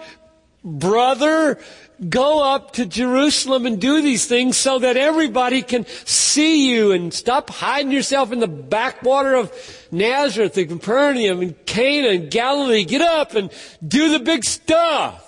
[0.64, 1.59] brother.
[2.06, 7.12] Go up to Jerusalem and do these things so that everybody can see you and
[7.12, 9.52] stop hiding yourself in the backwater of
[9.90, 12.84] Nazareth and Capernaum and Cana and Galilee.
[12.84, 13.50] Get up and
[13.87, 15.24] do the big stuff.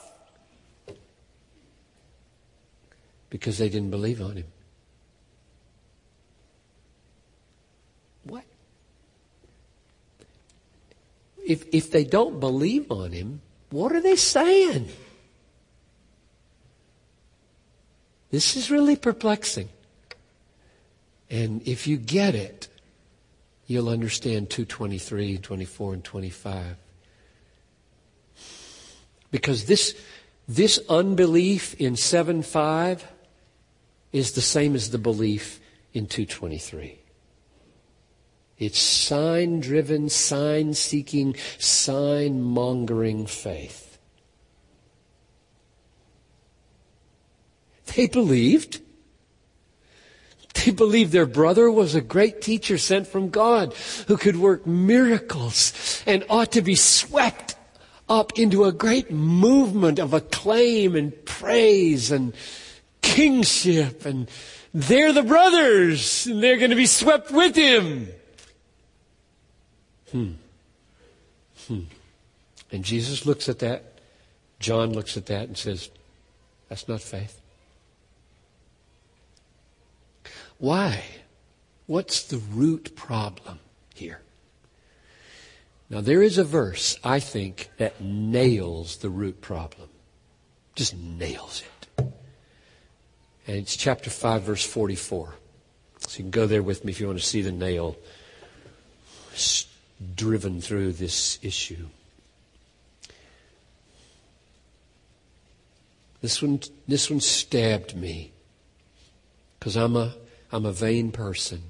[3.31, 4.47] because they didn't believe on him.
[8.25, 8.45] What?
[11.47, 14.89] if, if they don't believe on him, what are they saying?
[18.31, 19.69] This is really perplexing.
[21.31, 22.69] And if you get it,
[23.67, 26.77] you'll understand 223, 24, and 25.
[29.31, 29.95] Because this,
[30.49, 33.07] this unbelief in 7 5
[34.13, 35.61] is the same as the belief
[35.93, 36.99] in 223.
[38.59, 43.90] It's sign driven, sign seeking, sign mongering faith.
[47.95, 48.81] They believed.
[50.55, 53.73] They believed their brother was a great teacher sent from God
[54.09, 57.57] who could work miracles and ought to be swept
[58.09, 62.35] up into a great movement of acclaim and praise and
[63.01, 64.29] kingship and
[64.75, 68.09] they're the brothers and they're going to be swept with him.
[70.11, 70.33] Hmm.
[71.67, 71.81] Hmm.
[72.73, 73.85] And Jesus looks at that.
[74.59, 75.91] John looks at that and says,
[76.69, 77.40] that's not faith.
[80.61, 81.03] Why?
[81.87, 83.59] What's the root problem
[83.95, 84.21] here?
[85.89, 89.89] Now, there is a verse, I think, that nails the root problem.
[90.77, 92.05] Just nails it.
[93.47, 95.35] And it's chapter 5, verse 44.
[96.07, 97.97] So you can go there with me if you want to see the nail
[100.15, 101.87] driven through this issue.
[106.21, 108.33] This one, this one stabbed me
[109.59, 110.15] because I'm a
[110.53, 111.63] I'm a vain person.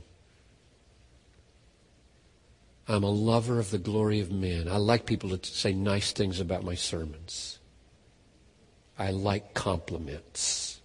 [2.89, 4.69] I'm a lover of the glory of men.
[4.69, 7.59] I like people to say nice things about my sermons.
[8.99, 10.81] I like compliments.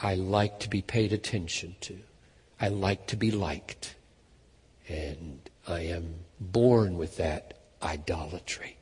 [0.00, 1.98] I like to be paid attention to.
[2.60, 3.96] I like to be liked.
[4.88, 8.76] And I am born with that idolatry.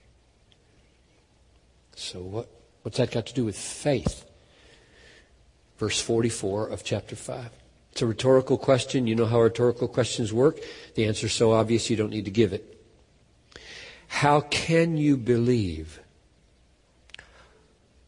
[1.96, 2.48] So what,
[2.82, 4.24] what's that got to do with faith?
[5.78, 7.50] Verse 44 of chapter 5.
[7.98, 9.08] It's a rhetorical question.
[9.08, 10.60] You know how rhetorical questions work.
[10.94, 12.80] The answer's so obvious you don't need to give it.
[14.06, 15.98] How can you believe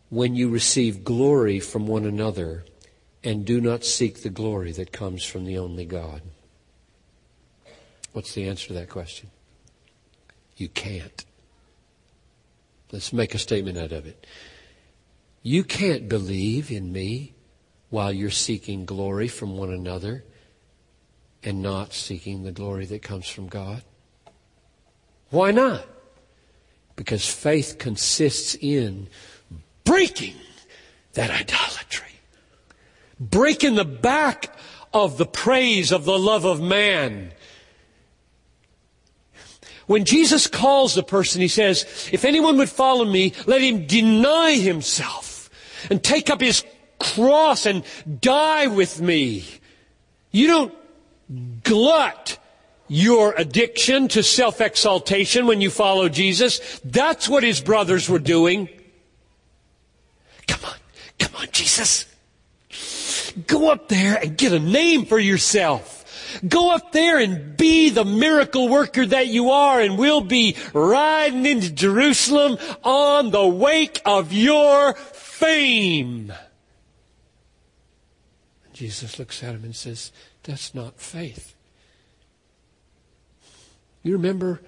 [0.08, 2.64] when you receive glory from one another
[3.24, 6.22] and do not seek the glory that comes from the only God?
[8.12, 9.28] What's the answer to that question?
[10.56, 11.24] You can't.
[12.92, 14.24] Let's make a statement out of it.
[15.42, 17.34] You can't believe in me
[17.90, 20.24] while you're seeking glory from one another
[21.42, 23.82] and not seeking the glory that comes from God?
[25.30, 25.86] Why not?
[26.96, 29.08] Because faith consists in
[29.84, 30.34] breaking
[31.14, 32.12] that idolatry,
[33.18, 34.54] breaking the back
[34.92, 37.32] of the praise of the love of man.
[39.86, 44.52] When Jesus calls a person, he says, if anyone would follow me, let him deny
[44.52, 45.50] himself
[45.90, 46.64] and take up his
[47.00, 47.82] cross and
[48.20, 49.44] die with me.
[50.30, 52.38] You don't glut
[52.86, 56.80] your addiction to self-exaltation when you follow Jesus.
[56.84, 58.68] That's what his brothers were doing.
[60.46, 60.76] Come on,
[61.18, 62.06] come on, Jesus.
[63.46, 65.98] Go up there and get a name for yourself.
[66.46, 71.46] Go up there and be the miracle worker that you are and we'll be riding
[71.46, 76.32] into Jerusalem on the wake of your fame.
[78.80, 80.10] Jesus looks at him and says,
[80.44, 81.54] That's not faith.
[84.02, 84.62] You remember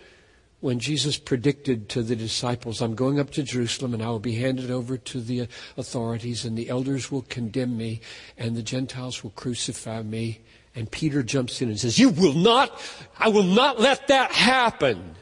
[0.61, 4.35] when Jesus predicted to the disciples, I'm going up to Jerusalem and I will be
[4.35, 5.49] handed over to the
[5.79, 8.03] authorities and the elders will condemn me
[8.37, 10.41] and the Gentiles will crucify me.
[10.75, 12.79] And Peter jumps in and says, you will not,
[13.19, 15.15] I will not let that happen.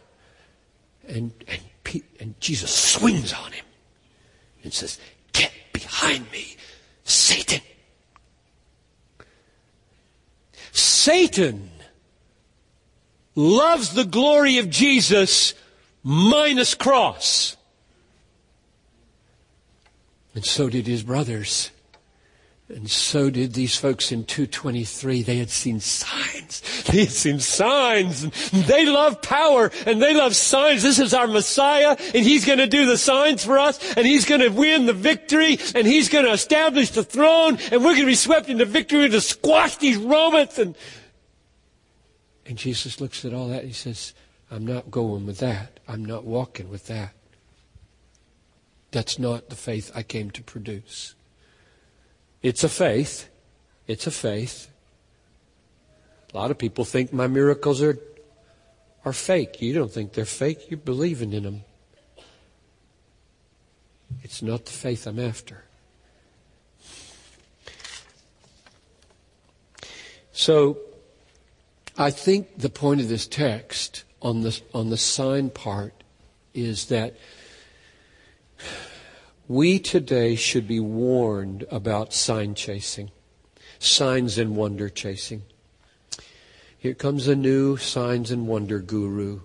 [1.06, 3.64] And, and, and Jesus swings on him
[4.64, 4.98] and says,
[5.32, 6.56] get behind me,
[7.04, 7.60] Satan.
[10.72, 11.70] Satan
[13.34, 15.54] loves the glory of Jesus
[16.02, 17.56] minus cross.
[20.34, 21.70] And so did his brothers.
[22.72, 25.22] And so did these folks in 223.
[25.22, 26.62] They had seen signs.
[26.84, 28.22] They had seen signs.
[28.22, 30.84] And they love power and they love signs.
[30.84, 34.24] This is our Messiah and he's going to do the signs for us and he's
[34.24, 38.00] going to win the victory and he's going to establish the throne and we're going
[38.00, 40.56] to be swept into victory to squash these Romans.
[40.58, 40.76] And,
[42.46, 44.14] and Jesus looks at all that and he says,
[44.48, 45.80] I'm not going with that.
[45.88, 47.14] I'm not walking with that.
[48.92, 51.14] That's not the faith I came to produce.
[52.42, 53.28] It's a faith.
[53.86, 54.68] It's a faith.
[56.32, 57.98] A lot of people think my miracles are
[59.04, 59.62] are fake.
[59.62, 61.62] You don't think they're fake, you're believing in them.
[64.22, 65.64] It's not the faith I'm after.
[70.32, 70.78] So,
[71.96, 75.92] I think the point of this text on the, on the sign part
[76.54, 77.14] is that
[79.50, 83.10] we today should be warned about sign chasing,
[83.80, 85.42] signs and wonder chasing.
[86.78, 89.40] Here comes a new signs and wonder guru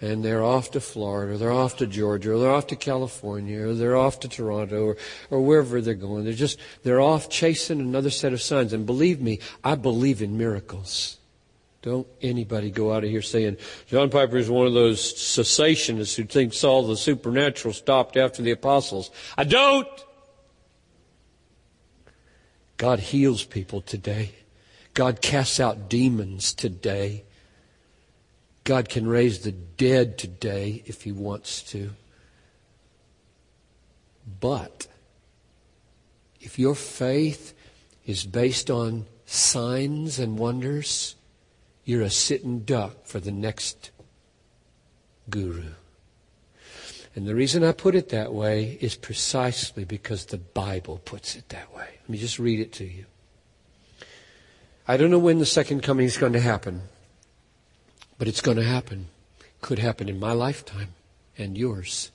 [0.00, 3.68] and they're off to Florida, or they're off to Georgia, or they're off to California,
[3.68, 4.96] or they're off to Toronto, or,
[5.30, 6.24] or wherever they're going.
[6.24, 8.72] They're just, they're off chasing another set of signs.
[8.72, 11.18] And believe me, I believe in miracles.
[11.84, 13.58] Don't anybody go out of here saying,
[13.88, 18.52] John Piper is one of those cessationists who thinks all the supernatural stopped after the
[18.52, 19.10] apostles.
[19.36, 19.86] I don't!
[22.78, 24.30] God heals people today.
[24.94, 27.24] God casts out demons today.
[28.64, 31.90] God can raise the dead today if He wants to.
[34.40, 34.86] But
[36.40, 37.52] if your faith
[38.06, 41.16] is based on signs and wonders,
[41.84, 43.90] you're a sitting duck for the next
[45.30, 45.72] guru.
[47.14, 51.48] And the reason I put it that way is precisely because the Bible puts it
[51.50, 51.86] that way.
[52.00, 53.04] Let me just read it to you.
[54.88, 56.82] I don't know when the second coming is going to happen.
[58.18, 59.06] But it's going to happen.
[59.60, 60.94] Could happen in my lifetime
[61.38, 62.10] and yours.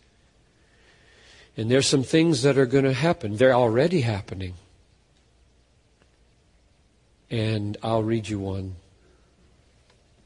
[1.58, 3.36] And there's some things that are going to happen.
[3.36, 4.54] They're already happening.
[7.30, 8.76] And I'll read you one.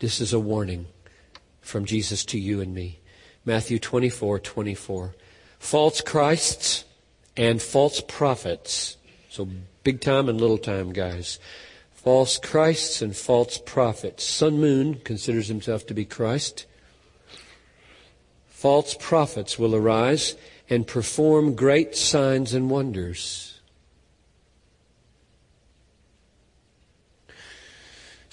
[0.04, 0.88] This is a warning
[1.62, 3.00] from Jesus to you and me.
[3.46, 5.16] Matthew 24, 24.
[5.60, 6.84] False Christs
[7.38, 8.98] and false prophets.
[9.30, 9.48] So
[9.86, 11.40] big time and little time, guys
[11.94, 14.26] false Christs and false prophets.
[14.26, 16.66] Sun Moon considers himself to be Christ.
[18.48, 20.36] False prophets will arise
[20.70, 23.53] and perform great signs and wonders.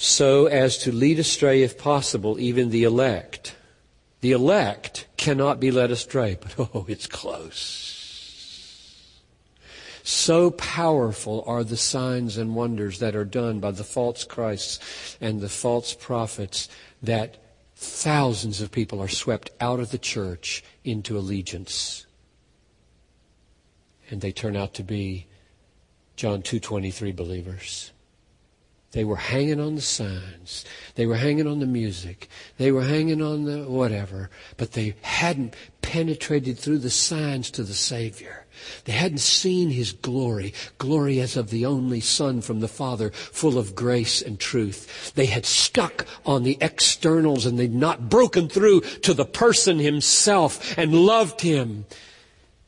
[0.03, 3.55] So as to lead astray, if possible, even the elect.
[4.23, 7.99] The elect cannot be led astray, but oh, it's close.
[10.03, 15.43] So powerful are the signs and wonders that are done by the false Christs and
[15.43, 16.71] the false prophets
[17.03, 17.37] that
[17.77, 22.07] thousands of people are swept out of the church into allegiance.
[24.11, 25.27] And they turn out to be
[26.17, 27.93] John 2:23 believers.
[28.93, 30.64] They were hanging on the signs.
[30.97, 32.28] They were hanging on the music.
[32.59, 37.74] They were hanging on the whatever, but they hadn't penetrated through the signs to the
[37.74, 38.47] Savior.
[38.84, 43.59] They hadn't seen his glory, glory as of the only Son from the Father, full
[43.59, 45.12] of grace and truth.
[45.14, 50.76] They had stuck on the externals and they'd not broken through to the person himself
[50.76, 51.86] and loved him.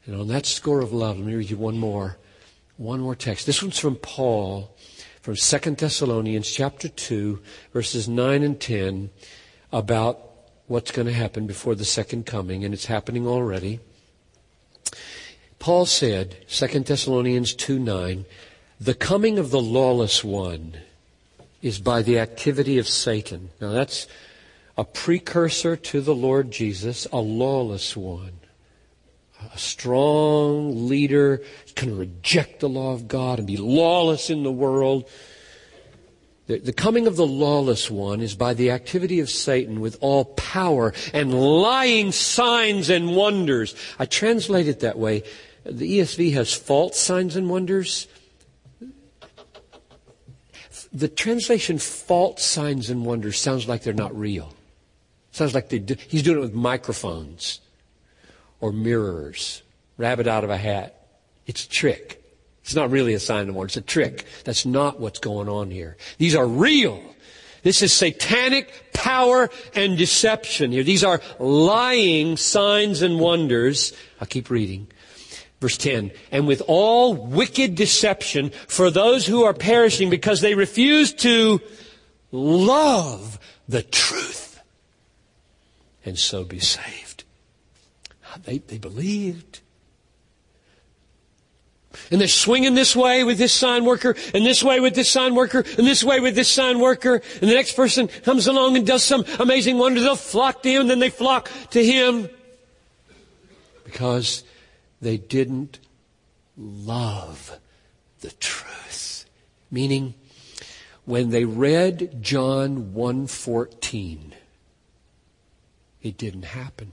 [0.07, 2.17] And on that score of love, let me read you one more,
[2.77, 3.47] one more text.
[3.47, 4.72] This one's from Paul,
[5.23, 7.41] from 2 Thessalonians chapter 2,
[7.73, 9.11] verses 9 and 10,
[9.73, 10.21] about
[10.67, 13.79] what's going to happen before the second coming, and it's happening already.
[15.61, 18.25] Paul said, 2 Thessalonians 2 9,
[18.81, 20.79] the coming of the lawless one
[21.63, 23.51] is by the activity of Satan.
[23.61, 24.09] Now that's
[24.77, 28.33] a precursor to the Lord Jesus, a lawless one.
[29.55, 31.43] A strong leader
[31.75, 35.09] can reject the law of God and be lawless in the world.
[36.47, 40.25] The, the, coming of the lawless one is by the activity of Satan with all
[40.25, 43.75] power and lying signs and wonders.
[43.99, 45.23] I translate it that way
[45.65, 48.09] the ESV has false signs and wonders.
[50.93, 54.53] The translation false signs and wonders sounds like they're not real.
[55.31, 57.61] Sounds like do, he's doing it with microphones
[58.63, 59.63] or mirrors,
[59.99, 61.09] rabbit out of a hat.
[61.47, 62.25] It's a trick.
[62.63, 63.67] It's not really a sign and wonder.
[63.67, 64.25] It's a trick.
[64.45, 65.97] That's not what's going on here.
[66.17, 67.03] These are real.
[67.65, 70.85] This is satanic power and deception here.
[70.85, 73.93] These are lying signs and wonders.
[74.21, 74.87] I'll keep reading.
[75.61, 81.13] Verse 10, and with all wicked deception for those who are perishing because they refuse
[81.15, 81.61] to
[82.33, 83.39] love
[83.69, 84.61] the truth
[86.05, 87.02] and so be saved.
[88.33, 89.61] Ah, they, they believed.
[92.11, 95.35] And they're swinging this way with this sign worker, and this way with this sign
[95.35, 98.87] worker, and this way with this sign worker, and the next person comes along and
[98.87, 100.01] does some amazing wonder.
[100.01, 102.31] They'll flock to him, and then they flock to him.
[103.85, 104.45] Because
[105.03, 105.81] they didn't
[106.57, 107.59] love
[108.21, 109.27] the truth.
[109.71, 110.15] Meaning,
[111.05, 114.33] when they read John 1.14,
[116.01, 116.93] It didn't happen.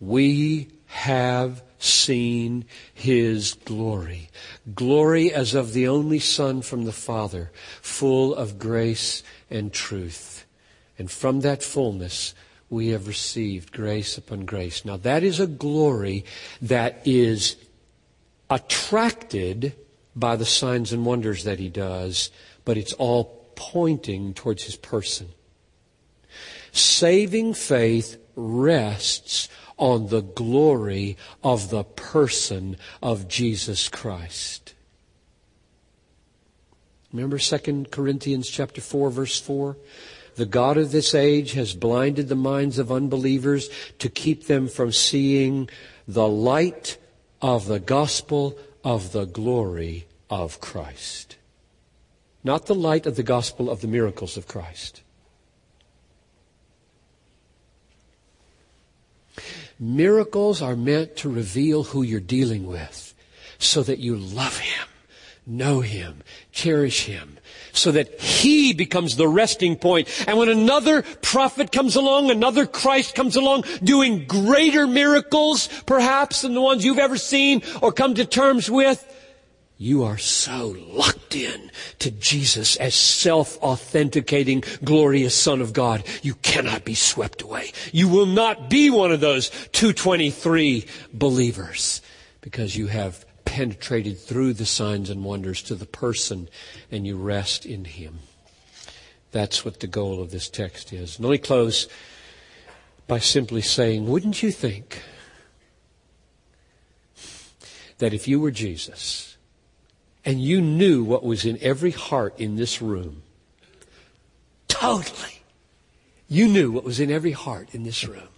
[0.00, 4.28] We have seen his glory.
[4.74, 10.44] Glory as of the only Son from the Father, full of grace and truth.
[10.98, 12.34] And from that fullness,
[12.68, 14.84] we have received grace upon grace.
[14.84, 16.24] Now that is a glory
[16.62, 17.56] that is
[18.48, 19.74] attracted
[20.14, 22.30] by the signs and wonders that he does,
[22.64, 25.28] but it's all pointing towards his person.
[26.72, 29.48] Saving faith rests
[29.80, 34.74] on the glory of the person of Jesus Christ.
[37.12, 39.76] Remember 2 Corinthians chapter 4 verse 4?
[40.36, 43.68] The God of this age has blinded the minds of unbelievers
[43.98, 45.68] to keep them from seeing
[46.06, 46.98] the light
[47.42, 51.36] of the gospel of the glory of Christ.
[52.44, 55.02] Not the light of the gospel of the miracles of Christ.
[59.82, 63.14] Miracles are meant to reveal who you're dealing with
[63.58, 64.86] so that you love Him,
[65.46, 66.22] know Him,
[66.52, 67.38] cherish Him,
[67.72, 70.08] so that He becomes the resting point.
[70.28, 76.52] And when another prophet comes along, another Christ comes along, doing greater miracles, perhaps, than
[76.52, 79.06] the ones you've ever seen or come to terms with,
[79.80, 81.70] you are so locked in
[82.00, 86.04] to Jesus as self-authenticating, glorious Son of God.
[86.20, 87.72] You cannot be swept away.
[87.90, 92.02] You will not be one of those 223 believers
[92.42, 96.50] because you have penetrated through the signs and wonders to the person
[96.90, 98.18] and you rest in Him.
[99.32, 101.16] That's what the goal of this text is.
[101.16, 101.88] And let me close
[103.06, 105.00] by simply saying, wouldn't you think
[107.96, 109.29] that if you were Jesus,
[110.24, 113.22] and you knew what was in every heart in this room.
[114.68, 115.42] Totally.
[116.28, 118.28] You knew what was in every heart in this room.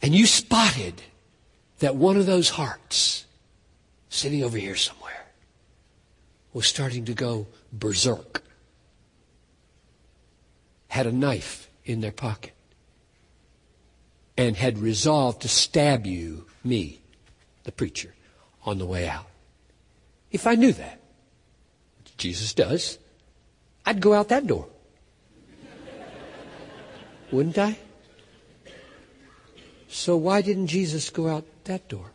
[0.00, 1.02] And you spotted
[1.80, 3.24] that one of those hearts,
[4.10, 5.26] sitting over here somewhere,
[6.52, 8.42] was starting to go berserk.
[10.88, 12.52] Had a knife in their pocket.
[14.36, 17.00] And had resolved to stab you, me,
[17.64, 18.14] the preacher,
[18.64, 19.26] on the way out.
[20.30, 21.00] If I knew that,
[22.16, 22.98] Jesus does,
[23.86, 24.68] I'd go out that door.
[27.30, 27.78] Wouldn't I?
[29.88, 32.12] So why didn't Jesus go out that door?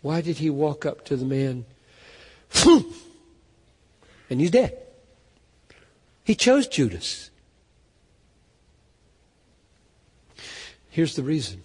[0.00, 1.66] Why did he walk up to the man
[2.64, 4.78] and he's dead?
[6.24, 7.30] He chose Judas.
[10.90, 11.62] Here's the reason.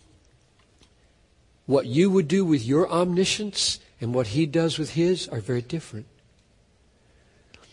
[1.65, 5.61] What you would do with your omniscience and what he does with his are very
[5.61, 6.07] different.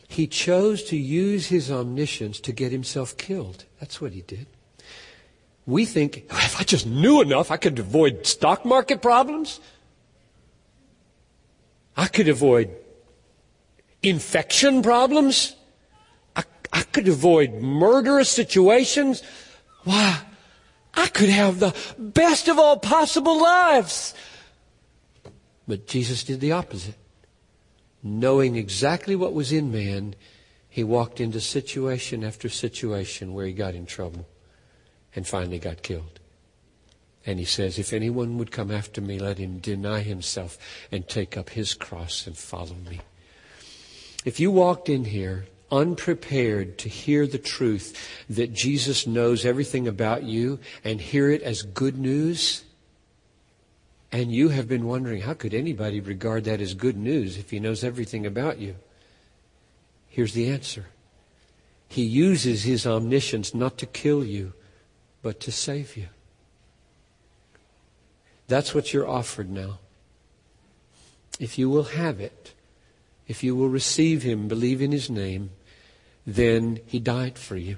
[0.08, 3.64] He chose to use his omniscience to get himself killed.
[3.78, 4.46] That's what he did.
[5.66, 9.60] We think, if I just knew enough, I could avoid stock market problems.
[11.96, 12.70] I could avoid
[14.02, 15.54] infection problems.
[16.34, 19.22] I, I could avoid murderous situations.
[19.84, 20.20] Why?
[20.94, 24.14] I could have the best of all possible lives.
[25.68, 26.96] But Jesus did the opposite.
[28.02, 30.14] Knowing exactly what was in man,
[30.68, 34.26] he walked into situation after situation where he got in trouble
[35.14, 36.20] and finally got killed.
[37.26, 40.56] And he says, if anyone would come after me, let him deny himself
[40.90, 43.00] and take up his cross and follow me.
[44.24, 47.96] If you walked in here unprepared to hear the truth
[48.28, 52.64] that Jesus knows everything about you and hear it as good news,
[54.12, 57.60] and you have been wondering, how could anybody regard that as good news if he
[57.60, 58.76] knows everything about you?
[60.08, 60.86] Here's the answer.
[61.88, 64.52] He uses his omniscience not to kill you,
[65.22, 66.08] but to save you.
[68.48, 69.78] That's what you're offered now.
[71.38, 72.54] If you will have it,
[73.28, 75.50] if you will receive him, believe in his name,
[76.26, 77.76] then he died for you.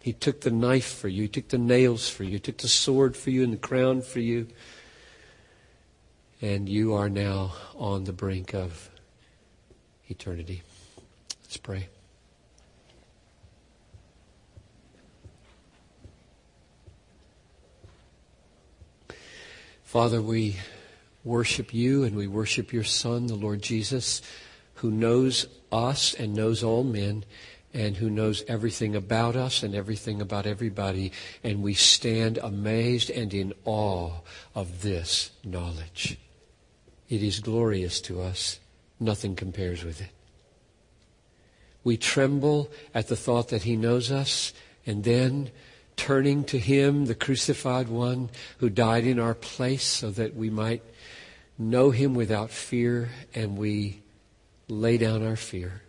[0.00, 1.22] He took the knife for you.
[1.22, 2.32] He took the nails for you.
[2.32, 4.48] He took the sword for you and the crown for you.
[6.40, 8.90] And you are now on the brink of
[10.08, 10.62] eternity.
[11.42, 11.88] Let's pray.
[19.84, 20.56] Father, we
[21.24, 24.22] worship you and we worship your Son, the Lord Jesus
[24.80, 27.22] who knows us and knows all men
[27.72, 31.12] and who knows everything about us and everything about everybody.
[31.44, 34.20] And we stand amazed and in awe
[34.54, 36.18] of this knowledge.
[37.10, 38.58] It is glorious to us.
[38.98, 40.10] Nothing compares with it.
[41.84, 44.52] We tremble at the thought that He knows us,
[44.86, 45.50] and then
[45.96, 50.82] turning to Him, the crucified one who died in our place so that we might
[51.58, 54.02] know Him without fear, and we
[54.70, 55.82] lay down our fear.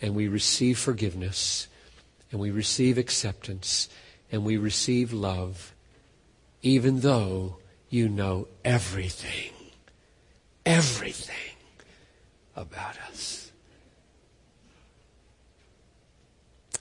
[0.00, 1.68] And we receive forgiveness,
[2.30, 3.88] and we receive acceptance,
[4.30, 5.74] and we receive love,
[6.62, 7.56] even though
[7.88, 9.52] you know everything,
[10.66, 11.56] everything
[12.56, 13.52] about us.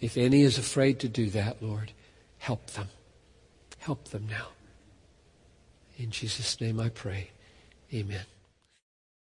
[0.01, 1.93] If any is afraid to do that, Lord,
[2.39, 2.89] help them.
[3.79, 4.47] Help them now.
[5.97, 7.29] In Jesus' name I pray.
[7.93, 8.25] Amen.